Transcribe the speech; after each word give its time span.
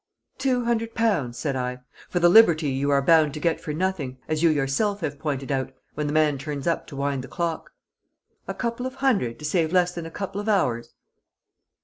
"Two 0.39 0.65
hundred 0.65 0.95
pounds," 0.95 1.37
said 1.37 1.55
I, 1.55 1.81
"for 2.09 2.17
the 2.19 2.27
liberty 2.27 2.69
you 2.71 2.89
are 2.89 3.03
bound 3.03 3.35
to 3.35 3.39
get 3.39 3.61
for 3.61 3.71
nothing, 3.71 4.17
as 4.27 4.41
you 4.41 4.49
yourself 4.49 5.01
have 5.01 5.19
pointed 5.19 5.51
out, 5.51 5.71
when 5.93 6.07
the 6.07 6.11
man 6.13 6.39
turns 6.39 6.65
up 6.65 6.87
to 6.87 6.95
wind 6.95 7.23
the 7.23 7.27
clock? 7.27 7.69
A 8.47 8.53
couple 8.55 8.87
of 8.87 8.95
hundred 8.95 9.37
to 9.37 9.45
save 9.45 9.71
less 9.71 9.93
than 9.93 10.07
a 10.07 10.09
couple 10.09 10.41
of 10.41 10.49
hours?" 10.49 10.95